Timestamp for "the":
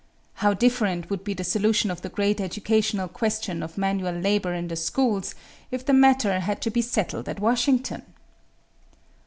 1.35-1.43, 2.01-2.09, 4.67-4.75, 5.85-5.93